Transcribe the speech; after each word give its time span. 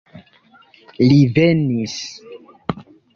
Li 1.09 1.19
venis. 1.35 1.99